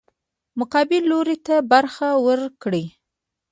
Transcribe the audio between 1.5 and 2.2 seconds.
برخه